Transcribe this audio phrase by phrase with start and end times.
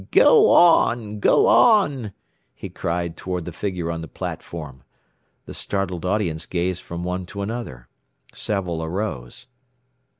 [0.09, 1.19] "Go on!
[1.19, 2.11] Go on!"
[2.55, 4.81] he cried toward the figure on the platform.
[5.45, 7.87] The startled audience gazed from one to another.
[8.33, 9.45] Several arose.